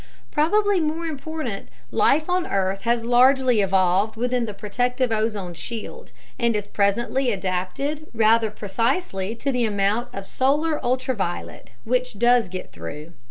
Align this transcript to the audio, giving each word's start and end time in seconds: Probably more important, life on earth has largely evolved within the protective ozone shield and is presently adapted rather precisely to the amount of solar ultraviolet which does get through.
Probably 0.31 0.79
more 0.79 1.05
important, 1.05 1.69
life 1.91 2.27
on 2.27 2.47
earth 2.47 2.81
has 2.85 3.05
largely 3.05 3.61
evolved 3.61 4.15
within 4.15 4.47
the 4.47 4.53
protective 4.55 5.11
ozone 5.11 5.53
shield 5.53 6.11
and 6.39 6.55
is 6.55 6.65
presently 6.65 7.31
adapted 7.31 8.07
rather 8.11 8.49
precisely 8.49 9.35
to 9.35 9.51
the 9.51 9.63
amount 9.65 10.07
of 10.11 10.25
solar 10.25 10.83
ultraviolet 10.83 11.73
which 11.83 12.17
does 12.17 12.49
get 12.49 12.71
through. 12.71 13.13